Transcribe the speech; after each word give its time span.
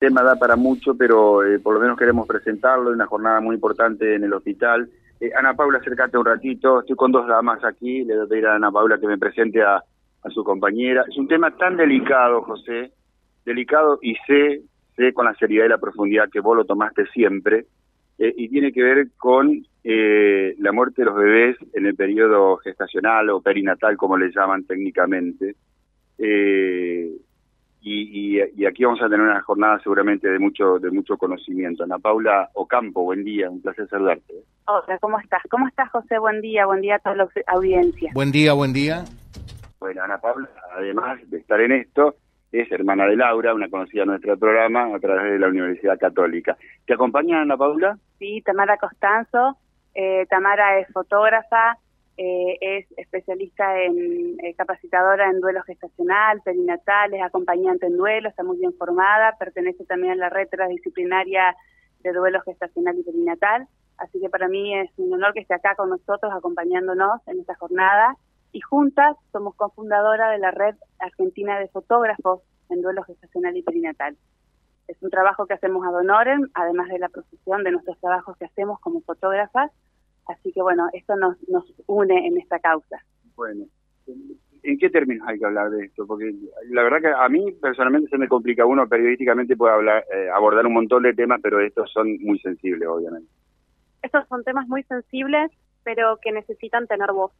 tema 0.00 0.22
da 0.22 0.34
para 0.36 0.56
mucho, 0.56 0.96
pero 0.96 1.44
eh, 1.44 1.58
por 1.58 1.74
lo 1.74 1.80
menos 1.80 1.98
queremos 1.98 2.26
presentarlo, 2.26 2.90
una 2.90 3.06
jornada 3.06 3.40
muy 3.40 3.54
importante 3.54 4.14
en 4.14 4.24
el 4.24 4.32
hospital. 4.32 4.88
Eh, 5.20 5.30
Ana 5.38 5.54
Paula, 5.54 5.78
acércate 5.78 6.16
un 6.16 6.24
ratito, 6.24 6.80
estoy 6.80 6.96
con 6.96 7.12
dos 7.12 7.28
damas 7.28 7.62
aquí, 7.62 8.02
le 8.04 8.16
voy 8.16 8.24
a 8.24 8.28
pedir 8.28 8.46
a 8.46 8.54
Ana 8.54 8.72
Paula 8.72 8.98
que 8.98 9.06
me 9.06 9.18
presente 9.18 9.62
a, 9.62 9.76
a 9.76 10.30
su 10.30 10.42
compañera. 10.42 11.04
Es 11.06 11.18
un 11.18 11.28
tema 11.28 11.54
tan 11.54 11.76
delicado, 11.76 12.40
José, 12.42 12.92
delicado 13.44 13.98
y 14.00 14.14
sé, 14.26 14.62
sé 14.96 15.12
con 15.12 15.26
la 15.26 15.34
seriedad 15.34 15.66
y 15.66 15.68
la 15.68 15.78
profundidad 15.78 16.30
que 16.30 16.40
vos 16.40 16.56
lo 16.56 16.64
tomaste 16.64 17.04
siempre, 17.08 17.66
eh, 18.18 18.32
y 18.38 18.48
tiene 18.48 18.72
que 18.72 18.82
ver 18.82 19.08
con 19.18 19.62
la 19.82 20.72
muerte 20.72 21.00
de 21.00 21.06
los 21.06 21.16
bebés 21.16 21.56
en 21.72 21.86
el 21.86 21.94
periodo 21.94 22.58
gestacional 22.58 23.30
o 23.30 23.40
perinatal, 23.40 23.96
como 23.96 24.18
le 24.18 24.30
llaman 24.30 24.64
técnicamente. 24.64 25.56
Y, 27.82 28.40
y, 28.40 28.66
aquí 28.66 28.84
vamos 28.84 29.00
a 29.00 29.08
tener 29.08 29.20
una 29.20 29.40
jornada 29.40 29.78
seguramente 29.82 30.28
de 30.28 30.38
mucho 30.38 30.78
de 30.78 30.90
mucho 30.90 31.16
conocimiento. 31.16 31.84
Ana 31.84 31.98
Paula 31.98 32.50
Ocampo, 32.54 33.02
buen 33.02 33.24
día, 33.24 33.48
un 33.48 33.62
placer 33.62 33.88
saludarte. 33.88 34.34
Hola, 34.66 34.98
¿cómo 35.00 35.18
estás? 35.18 35.42
¿Cómo 35.50 35.66
estás, 35.66 35.90
José? 35.90 36.18
Buen 36.18 36.40
día, 36.40 36.66
buen 36.66 36.82
día 36.82 36.96
a 36.96 36.98
toda 36.98 37.16
la 37.16 37.28
audiencia. 37.46 38.10
Buen 38.14 38.32
día, 38.32 38.52
buen 38.52 38.72
día. 38.72 39.04
Bueno, 39.78 40.02
Ana 40.02 40.18
Paula, 40.18 40.48
además 40.76 41.18
de 41.30 41.38
estar 41.38 41.60
en 41.60 41.72
esto, 41.72 42.16
es 42.52 42.70
hermana 42.70 43.06
de 43.06 43.16
Laura, 43.16 43.54
una 43.54 43.70
conocida 43.70 44.02
de 44.02 44.06
nuestro 44.08 44.38
programa 44.38 44.94
a 44.94 44.98
través 44.98 45.32
de 45.32 45.38
la 45.38 45.48
Universidad 45.48 45.98
Católica. 45.98 46.56
¿Te 46.84 46.94
acompaña 46.94 47.40
Ana 47.40 47.56
Paula? 47.56 47.96
Sí, 48.18 48.42
Tamara 48.44 48.76
Costanzo. 48.76 49.56
Eh, 49.94 50.26
Tamara 50.28 50.78
es 50.78 50.88
fotógrafa, 50.92 51.78
eh, 52.22 52.58
es 52.60 52.86
especialista 52.98 53.80
en 53.82 54.36
eh, 54.44 54.54
capacitadora 54.54 55.30
en 55.30 55.40
duelo 55.40 55.62
gestacional, 55.62 56.42
perinatal, 56.42 57.14
es 57.14 57.22
acompañante 57.22 57.86
en 57.86 57.96
duelo, 57.96 58.28
está 58.28 58.44
muy 58.44 58.58
bien 58.58 58.74
formada, 58.74 59.38
pertenece 59.38 59.86
también 59.86 60.12
a 60.12 60.16
la 60.16 60.28
red 60.28 60.46
transdisciplinaria 60.50 61.56
de 62.00 62.12
duelo 62.12 62.42
gestacional 62.42 62.98
y 62.98 63.04
perinatal. 63.04 63.68
Así 63.96 64.20
que 64.20 64.28
para 64.28 64.48
mí 64.48 64.78
es 64.78 64.90
un 64.98 65.14
honor 65.14 65.32
que 65.32 65.40
esté 65.40 65.54
acá 65.54 65.74
con 65.76 65.88
nosotros 65.88 66.30
acompañándonos 66.30 67.26
en 67.26 67.40
esta 67.40 67.54
jornada. 67.54 68.14
Y 68.52 68.60
juntas 68.60 69.16
somos 69.32 69.54
cofundadora 69.54 70.28
de 70.28 70.40
la 70.40 70.50
red 70.50 70.74
argentina 70.98 71.58
de 71.58 71.68
fotógrafos 71.68 72.42
en 72.68 72.82
duelo 72.82 73.02
gestacional 73.04 73.56
y 73.56 73.62
perinatal. 73.62 74.18
Es 74.88 75.02
un 75.02 75.08
trabajo 75.08 75.46
que 75.46 75.54
hacemos 75.54 75.86
a 75.86 75.90
Donoren, 75.90 76.50
además 76.52 76.88
de 76.88 76.98
la 76.98 77.08
profesión 77.08 77.64
de 77.64 77.70
nuestros 77.70 77.98
trabajos 77.98 78.36
que 78.36 78.44
hacemos 78.44 78.78
como 78.80 79.00
fotógrafas 79.00 79.70
Así 80.30 80.52
que 80.52 80.62
bueno, 80.62 80.88
esto 80.92 81.16
nos, 81.16 81.36
nos 81.48 81.64
une 81.86 82.26
en 82.26 82.38
esta 82.38 82.58
causa. 82.58 83.02
Bueno, 83.34 83.64
¿en 84.62 84.78
qué 84.78 84.90
términos 84.90 85.26
hay 85.28 85.38
que 85.38 85.46
hablar 85.46 85.70
de 85.70 85.86
esto? 85.86 86.06
Porque 86.06 86.32
la 86.68 86.82
verdad 86.82 87.00
que 87.00 87.08
a 87.08 87.28
mí 87.28 87.52
personalmente 87.52 88.10
se 88.10 88.18
me 88.18 88.28
complica. 88.28 88.66
Uno 88.66 88.88
periodísticamente 88.88 89.56
puede 89.56 89.74
hablar, 89.74 90.04
eh, 90.14 90.28
abordar 90.34 90.66
un 90.66 90.74
montón 90.74 91.02
de 91.02 91.14
temas, 91.14 91.40
pero 91.42 91.60
estos 91.60 91.90
son 91.92 92.16
muy 92.20 92.38
sensibles, 92.40 92.88
obviamente. 92.88 93.28
Estos 94.02 94.26
son 94.28 94.44
temas 94.44 94.66
muy 94.68 94.82
sensibles, 94.84 95.50
pero 95.84 96.18
que 96.22 96.32
necesitan 96.32 96.86
tener 96.86 97.12
voz. 97.12 97.32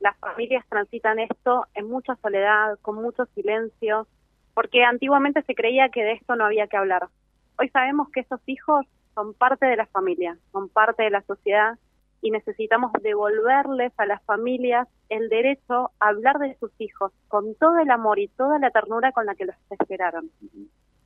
Las 0.00 0.16
familias 0.18 0.64
transitan 0.68 1.18
esto 1.18 1.66
en 1.74 1.88
mucha 1.88 2.14
soledad, 2.16 2.78
con 2.82 2.96
mucho 2.96 3.26
silencio, 3.34 4.06
porque 4.54 4.84
antiguamente 4.84 5.42
se 5.42 5.54
creía 5.54 5.88
que 5.88 6.04
de 6.04 6.12
esto 6.12 6.36
no 6.36 6.44
había 6.44 6.68
que 6.68 6.76
hablar. 6.76 7.08
Hoy 7.58 7.68
sabemos 7.70 8.08
que 8.10 8.20
esos 8.20 8.40
hijos 8.46 8.86
son 9.14 9.34
parte 9.34 9.66
de 9.66 9.76
la 9.76 9.86
familia, 9.86 10.38
son 10.52 10.68
parte 10.68 11.02
de 11.02 11.10
la 11.10 11.22
sociedad 11.22 11.76
y 12.20 12.30
necesitamos 12.30 12.92
devolverles 13.02 13.92
a 13.96 14.06
las 14.06 14.22
familias 14.24 14.88
el 15.08 15.28
derecho 15.28 15.90
a 16.00 16.08
hablar 16.08 16.38
de 16.38 16.56
sus 16.58 16.70
hijos 16.78 17.12
con 17.28 17.54
todo 17.54 17.78
el 17.78 17.90
amor 17.90 18.18
y 18.18 18.28
toda 18.28 18.58
la 18.58 18.70
ternura 18.70 19.12
con 19.12 19.26
la 19.26 19.34
que 19.34 19.46
los 19.46 19.56
esperaron. 19.70 20.30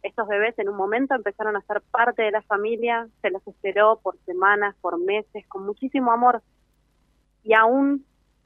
Estos 0.03 0.27
bebés 0.27 0.59
en 0.59 0.69
un 0.69 0.77
momento 0.77 1.15
empezaron 1.15 1.57
a 1.57 1.61
ser 1.63 1.81
parte 1.91 2.23
de 2.23 2.33
la 2.33 2.43
familia, 2.43 3.09
se 3.21 3.31
los 3.31 3.47
esperó 3.47 4.01
por 4.03 4.17
semanas, 4.25 4.75
por 4.81 4.99
meses, 4.99 5.47
con 5.49 5.65
muchísimo 5.65 6.11
amor 6.11 6.43
y 7.45 7.55
aún 7.55 8.05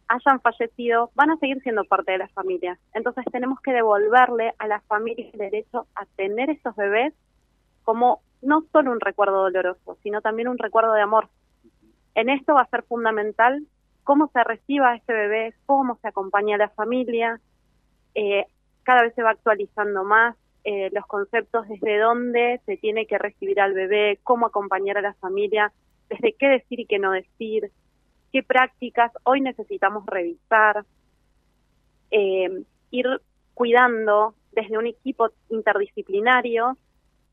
hayan 0.09 0.41
fallecido, 0.41 1.11
van 1.15 1.31
a 1.31 1.37
seguir 1.39 1.61
siendo 1.63 1.85
parte 1.85 2.13
de 2.13 2.19
la 2.19 2.29
familia. 2.29 2.79
Entonces 2.95 3.25
tenemos 3.33 3.61
que 3.61 3.73
devolverle 3.73 4.55
a 4.59 4.67
las 4.67 4.85
familias 4.85 5.33
el 5.33 5.39
derecho 5.39 5.87
a 5.95 6.05
tener 6.17 6.51
esos 6.51 6.77
bebés 6.77 7.13
como 7.83 8.21
no 8.43 8.65
solo 8.73 8.93
un 8.93 9.01
recuerdo 9.01 9.43
doloroso, 9.43 9.97
sino 10.03 10.21
también 10.21 10.49
un 10.49 10.59
recuerdo 10.59 10.93
de 10.93 11.03
amor, 11.03 11.29
en 12.17 12.31
esto 12.31 12.55
va 12.55 12.63
a 12.63 12.71
ser 12.71 12.83
fundamental 12.85 13.63
cómo 14.03 14.29
se 14.33 14.43
reciba 14.43 14.91
a 14.91 14.97
este 14.97 15.13
bebé, 15.13 15.55
cómo 15.67 15.99
se 16.01 16.09
acompaña 16.09 16.57
a 16.57 16.59
la 16.59 16.71
familia. 16.71 17.41
Eh, 18.15 18.47
cada 18.83 19.03
vez 19.03 19.15
se 19.15 19.23
va 19.23 19.31
actualizando 19.31 20.03
más 20.03 20.35
eh, 20.65 20.89
los 20.93 21.07
conceptos 21.07 21.69
desde 21.69 21.99
dónde 21.99 22.61
se 22.65 22.79
tiene 22.79 23.07
que 23.07 23.19
recibir 23.19 23.61
al 23.61 23.75
bebé, 23.75 24.19
cómo 24.23 24.47
acompañar 24.47 24.97
a 24.97 25.03
la 25.03 25.15
familia, 25.15 25.73
desde 26.09 26.33
qué 26.33 26.49
decir 26.49 26.81
y 26.81 26.87
qué 26.87 26.99
no 26.99 27.13
decir, 27.13 27.71
qué 28.33 28.43
prácticas 28.43 29.13
hoy 29.25 29.43
necesitamos 29.43 30.07
revisar, 30.07 30.87
eh, 32.11 32.65
ir 32.93 33.07
cuidando 33.53 34.35
desde 34.53 34.79
un 34.79 34.87
equipo 34.87 35.29
interdisciplinario 35.51 36.79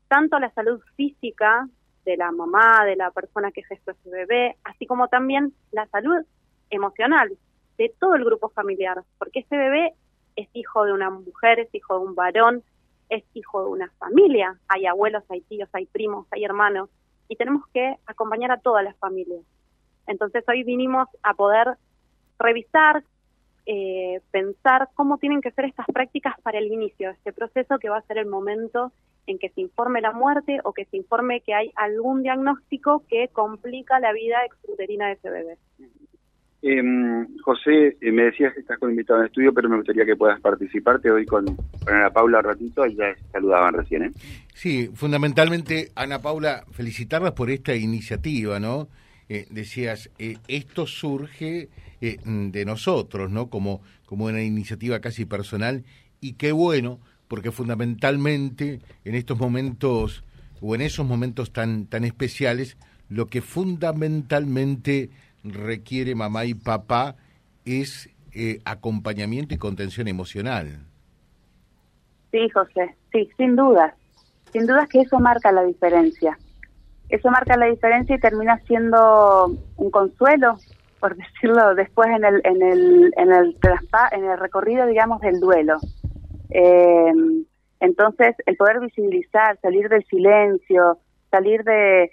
tanto 0.08 0.38
la 0.38 0.50
salud 0.50 0.80
física 0.94 1.68
de 2.04 2.16
la 2.16 2.30
mamá, 2.32 2.84
de 2.84 2.96
la 2.96 3.10
persona 3.10 3.50
que 3.50 3.62
gestó 3.64 3.92
ese 3.92 4.10
bebé, 4.10 4.56
así 4.64 4.86
como 4.86 5.08
también 5.08 5.54
la 5.72 5.86
salud 5.86 6.24
emocional 6.70 7.36
de 7.78 7.92
todo 7.98 8.14
el 8.14 8.24
grupo 8.24 8.48
familiar, 8.50 9.02
porque 9.18 9.40
ese 9.40 9.56
bebé 9.56 9.94
es 10.36 10.48
hijo 10.52 10.84
de 10.84 10.92
una 10.92 11.10
mujer, 11.10 11.60
es 11.60 11.74
hijo 11.74 11.98
de 11.98 12.06
un 12.06 12.14
varón, 12.14 12.62
es 13.08 13.24
hijo 13.34 13.64
de 13.64 13.70
una 13.70 13.90
familia, 13.98 14.58
hay 14.68 14.86
abuelos, 14.86 15.24
hay 15.28 15.40
tíos, 15.42 15.68
hay 15.72 15.86
primos, 15.86 16.26
hay 16.30 16.44
hermanos, 16.44 16.90
y 17.28 17.36
tenemos 17.36 17.66
que 17.72 17.96
acompañar 18.06 18.50
a 18.50 18.60
todas 18.60 18.84
las 18.84 18.96
familias. 18.98 19.40
Entonces 20.06 20.44
hoy 20.48 20.62
vinimos 20.64 21.08
a 21.22 21.34
poder 21.34 21.76
revisar, 22.38 23.04
eh, 23.66 24.20
pensar 24.30 24.88
cómo 24.94 25.18
tienen 25.18 25.40
que 25.40 25.50
ser 25.52 25.64
estas 25.64 25.86
prácticas 25.86 26.34
para 26.42 26.58
el 26.58 26.66
inicio 26.66 27.08
de 27.08 27.14
este 27.14 27.32
proceso 27.32 27.78
que 27.78 27.88
va 27.88 27.98
a 27.98 28.02
ser 28.02 28.18
el 28.18 28.26
momento 28.26 28.92
en 29.26 29.38
que 29.38 29.48
se 29.50 29.62
informe 29.62 30.00
la 30.00 30.12
muerte 30.12 30.60
o 30.64 30.72
que 30.72 30.84
se 30.86 30.96
informe 30.96 31.40
que 31.40 31.54
hay 31.54 31.72
algún 31.76 32.22
diagnóstico 32.22 33.04
que 33.08 33.28
complica 33.28 33.98
la 34.00 34.12
vida 34.12 34.36
extruterina 34.44 35.06
de 35.06 35.12
ese 35.12 35.30
bebé. 35.30 35.56
Em, 36.66 37.26
José, 37.42 37.98
eh, 38.00 38.10
me 38.10 38.24
decías 38.24 38.54
que 38.54 38.60
estás 38.60 38.78
con 38.78 38.88
invitado 38.90 39.20
en 39.20 39.26
estudio, 39.26 39.52
pero 39.52 39.68
me 39.68 39.76
gustaría 39.76 40.06
que 40.06 40.16
puedas 40.16 40.40
participar. 40.40 40.98
Te 40.98 41.10
doy 41.10 41.26
con, 41.26 41.44
Ana 41.86 42.08
Paula 42.08 42.40
ratito, 42.40 42.86
y 42.86 42.94
ya 42.96 43.14
saludaban 43.32 43.74
recién. 43.74 44.04
¿eh? 44.04 44.10
Sí, 44.54 44.88
fundamentalmente, 44.94 45.90
Ana 45.94 46.22
Paula, 46.22 46.64
felicitarlas 46.72 47.32
por 47.32 47.50
esta 47.50 47.74
iniciativa, 47.74 48.58
¿no? 48.58 48.88
Eh, 49.28 49.46
decías, 49.50 50.10
eh, 50.18 50.36
esto 50.48 50.86
surge 50.86 51.68
de 52.00 52.64
nosotros, 52.66 53.30
¿no? 53.30 53.48
Como, 53.48 53.80
como 54.04 54.26
una 54.26 54.42
iniciativa 54.42 55.00
casi 55.00 55.24
personal, 55.24 55.84
y 56.20 56.34
qué 56.34 56.52
bueno 56.52 57.00
porque 57.28 57.50
fundamentalmente 57.50 58.80
en 59.04 59.14
estos 59.14 59.38
momentos 59.38 60.22
o 60.60 60.74
en 60.74 60.82
esos 60.82 61.06
momentos 61.06 61.52
tan, 61.52 61.86
tan 61.86 62.04
especiales, 62.04 62.76
lo 63.08 63.26
que 63.26 63.42
fundamentalmente 63.42 65.10
requiere 65.42 66.14
mamá 66.14 66.44
y 66.44 66.54
papá 66.54 67.16
es 67.64 68.10
eh, 68.32 68.60
acompañamiento 68.64 69.54
y 69.54 69.58
contención 69.58 70.08
emocional. 70.08 70.86
Sí, 72.32 72.48
José, 72.50 72.96
sí, 73.12 73.28
sin 73.36 73.56
duda. 73.56 73.94
Sin 74.52 74.66
duda 74.66 74.86
que 74.90 75.00
eso 75.00 75.18
marca 75.18 75.52
la 75.52 75.64
diferencia. 75.64 76.38
Eso 77.08 77.30
marca 77.30 77.56
la 77.56 77.66
diferencia 77.66 78.16
y 78.16 78.20
termina 78.20 78.58
siendo 78.66 79.52
un 79.76 79.90
consuelo, 79.90 80.56
por 81.00 81.16
decirlo 81.16 81.74
después 81.74 82.08
en 82.08 82.24
el 82.24 82.40
en 82.44 82.62
el 82.62 83.14
en 83.16 83.32
el 83.32 83.56
en 84.12 84.24
el 84.24 84.38
recorrido, 84.38 84.86
digamos, 84.86 85.20
del 85.20 85.40
duelo. 85.40 85.78
Eh, 86.50 87.12
entonces, 87.80 88.34
el 88.46 88.56
poder 88.56 88.80
visibilizar, 88.80 89.58
salir 89.60 89.88
del 89.88 90.04
silencio, 90.04 90.98
salir 91.30 91.64
de, 91.64 92.10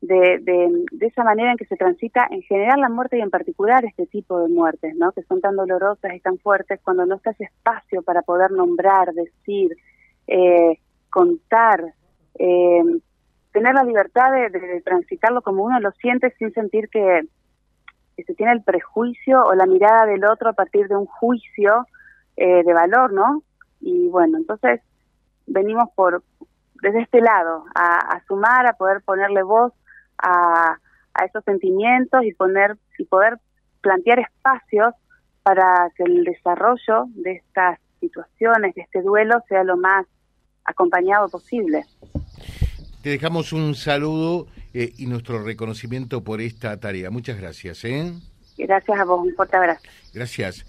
de, 0.00 0.38
de, 0.40 1.06
esa 1.06 1.24
manera 1.24 1.52
en 1.52 1.58
que 1.58 1.66
se 1.66 1.76
transita 1.76 2.26
en 2.30 2.42
general 2.42 2.80
la 2.80 2.88
muerte 2.88 3.18
y 3.18 3.20
en 3.20 3.30
particular 3.30 3.84
este 3.84 4.06
tipo 4.06 4.40
de 4.40 4.48
muertes, 4.48 4.94
¿no? 4.96 5.12
que 5.12 5.22
son 5.22 5.40
tan 5.40 5.56
dolorosas 5.56 6.14
y 6.14 6.20
tan 6.20 6.38
fuertes 6.38 6.80
cuando 6.82 7.04
no 7.04 7.18
se 7.18 7.30
hace 7.30 7.44
espacio 7.44 8.02
para 8.02 8.22
poder 8.22 8.50
nombrar, 8.50 9.12
decir, 9.12 9.76
eh, 10.26 10.78
contar, 11.10 11.92
eh, 12.38 12.82
tener 13.60 13.74
la 13.74 13.84
libertad 13.84 14.32
de, 14.32 14.80
transitarlo 14.82 15.42
como 15.42 15.64
uno 15.64 15.78
lo 15.80 15.90
siente 15.92 16.34
sin 16.38 16.50
sentir 16.54 16.88
que, 16.88 17.28
se 18.26 18.34
tiene 18.34 18.52
el 18.52 18.62
prejuicio 18.62 19.42
o 19.44 19.54
la 19.54 19.64
mirada 19.64 20.04
del 20.04 20.24
otro 20.26 20.50
a 20.50 20.52
partir 20.52 20.88
de 20.88 20.96
un 20.96 21.06
juicio 21.06 21.86
eh, 22.36 22.62
de 22.64 22.72
valor, 22.74 23.14
¿no? 23.14 23.42
Y 23.80 24.08
bueno, 24.08 24.36
entonces 24.36 24.82
venimos 25.46 25.88
por 25.94 26.22
desde 26.82 27.00
este 27.00 27.22
lado 27.22 27.64
a, 27.74 28.20
sumar, 28.26 28.66
a 28.66 28.74
poder 28.74 29.00
ponerle 29.02 29.42
voz 29.42 29.72
a, 30.18 30.76
a 31.14 31.24
esos 31.24 31.42
sentimientos 31.44 32.22
y 32.24 32.34
poner 32.34 32.76
y 32.98 33.04
poder 33.04 33.38
plantear 33.80 34.18
espacios 34.18 34.94
para 35.42 35.90
que 35.96 36.02
el 36.02 36.24
desarrollo 36.24 37.06
de 37.08 37.32
estas 37.32 37.78
situaciones, 38.00 38.74
de 38.74 38.82
este 38.82 39.00
duelo, 39.00 39.42
sea 39.48 39.64
lo 39.64 39.78
más 39.78 40.06
acompañado 40.64 41.28
posible. 41.30 41.84
Te 43.02 43.08
dejamos 43.08 43.52
un 43.54 43.74
saludo 43.74 44.46
eh, 44.74 44.92
y 44.98 45.06
nuestro 45.06 45.42
reconocimiento 45.42 46.22
por 46.22 46.40
esta 46.40 46.78
tarea. 46.78 47.10
Muchas 47.10 47.38
gracias. 47.38 47.82
¿eh? 47.84 48.12
Gracias 48.58 48.98
a 48.98 49.04
vos, 49.04 49.26
un 49.26 49.34
fuerte 49.34 49.56
abrazo. 49.56 49.80
Gracias. 50.12 50.66